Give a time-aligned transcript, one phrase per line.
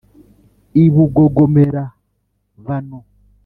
[0.81, 2.99] i bugogomera-bano